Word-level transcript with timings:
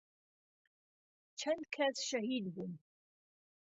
چەند 1.39 1.63
کەس 1.75 1.95
شەهید 2.09 2.45
بوون 2.53 2.73